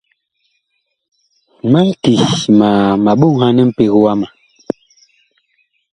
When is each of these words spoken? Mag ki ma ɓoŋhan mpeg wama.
Mag 1.71 1.87
ki 2.01 2.13
ma 3.01 3.11
ɓoŋhan 3.19 3.57
mpeg 3.69 3.91
wama. 4.03 4.27